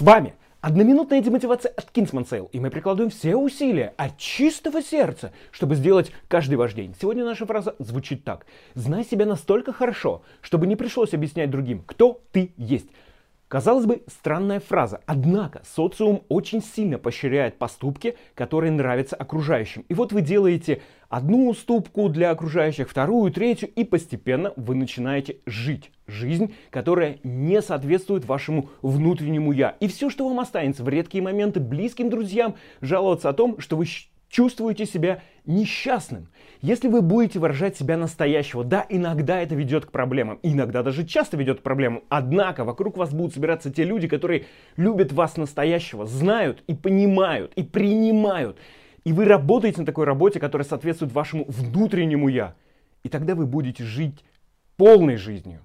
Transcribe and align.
С 0.00 0.02
вами 0.02 0.32
одноминутная 0.62 1.20
демотивация 1.20 1.74
от 1.76 1.94
Kingsman 1.94 2.26
Sale, 2.26 2.48
и 2.52 2.58
мы 2.58 2.70
прикладываем 2.70 3.10
все 3.10 3.36
усилия 3.36 3.92
от 3.98 4.16
чистого 4.16 4.80
сердца, 4.80 5.30
чтобы 5.50 5.74
сделать 5.74 6.10
каждый 6.26 6.54
ваш 6.54 6.72
день. 6.72 6.94
Сегодня 6.98 7.22
наша 7.22 7.44
фраза 7.44 7.76
звучит 7.78 8.24
так. 8.24 8.46
Знай 8.74 9.04
себя 9.04 9.26
настолько 9.26 9.74
хорошо, 9.74 10.22
чтобы 10.40 10.66
не 10.66 10.74
пришлось 10.74 11.12
объяснять 11.12 11.50
другим, 11.50 11.82
кто 11.84 12.22
ты 12.32 12.54
есть. 12.56 12.86
Казалось 13.50 13.84
бы, 13.84 14.04
странная 14.06 14.60
фраза, 14.60 15.00
однако 15.06 15.60
социум 15.64 16.22
очень 16.28 16.62
сильно 16.62 16.98
поощряет 16.98 17.58
поступки, 17.58 18.16
которые 18.36 18.70
нравятся 18.70 19.16
окружающим. 19.16 19.84
И 19.88 19.94
вот 19.94 20.12
вы 20.12 20.20
делаете 20.22 20.82
одну 21.08 21.48
уступку 21.48 22.08
для 22.08 22.30
окружающих, 22.30 22.88
вторую, 22.88 23.32
третью, 23.32 23.68
и 23.70 23.82
постепенно 23.82 24.52
вы 24.54 24.76
начинаете 24.76 25.38
жить 25.46 25.90
жизнь, 26.06 26.54
которая 26.70 27.18
не 27.24 27.60
соответствует 27.60 28.24
вашему 28.24 28.68
внутреннему 28.82 29.50
я. 29.50 29.70
И 29.80 29.88
все, 29.88 30.10
что 30.10 30.28
вам 30.28 30.38
останется 30.38 30.84
в 30.84 30.88
редкие 30.88 31.24
моменты 31.24 31.58
близким 31.58 32.08
друзьям, 32.08 32.54
жаловаться 32.80 33.30
о 33.30 33.32
том, 33.32 33.58
что 33.58 33.76
вы 33.76 33.84
чувствуете 34.30 34.86
себя 34.86 35.22
несчастным. 35.44 36.28
Если 36.62 36.88
вы 36.88 37.02
будете 37.02 37.38
выражать 37.38 37.76
себя 37.76 37.96
настоящего, 37.96 38.64
да, 38.64 38.86
иногда 38.88 39.40
это 39.40 39.54
ведет 39.54 39.86
к 39.86 39.90
проблемам, 39.90 40.38
иногда 40.42 40.82
даже 40.82 41.04
часто 41.04 41.36
ведет 41.36 41.60
к 41.60 41.62
проблемам, 41.62 42.04
однако 42.08 42.64
вокруг 42.64 42.96
вас 42.96 43.12
будут 43.12 43.34
собираться 43.34 43.70
те 43.70 43.84
люди, 43.84 44.08
которые 44.08 44.46
любят 44.76 45.12
вас 45.12 45.36
настоящего, 45.36 46.06
знают 46.06 46.62
и 46.68 46.74
понимают, 46.74 47.52
и 47.56 47.62
принимают. 47.62 48.56
И 49.04 49.12
вы 49.12 49.24
работаете 49.24 49.80
на 49.80 49.86
такой 49.86 50.04
работе, 50.04 50.38
которая 50.38 50.66
соответствует 50.66 51.12
вашему 51.12 51.44
внутреннему 51.48 52.28
«я». 52.28 52.54
И 53.02 53.08
тогда 53.08 53.34
вы 53.34 53.46
будете 53.46 53.82
жить 53.82 54.24
полной 54.76 55.16
жизнью. 55.16 55.60